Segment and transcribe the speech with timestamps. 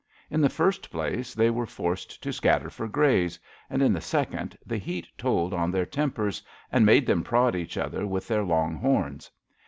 [0.31, 4.57] In the first place, they were forced to scatter for graze; and in the second,
[4.65, 8.77] the heat told on their tempers and made them prod each other with their long
[8.77, 9.29] horns.